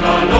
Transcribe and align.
the 0.00 0.06
Lord. 0.08 0.39